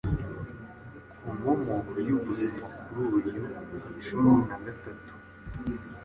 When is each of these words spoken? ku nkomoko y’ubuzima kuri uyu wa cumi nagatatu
ku 1.19 1.27
nkomoko 1.37 1.95
y’ubuzima 2.07 2.65
kuri 2.83 3.07
uyu 3.17 3.41
wa 3.51 3.61
cumi 4.05 4.31
nagatatu 4.47 5.13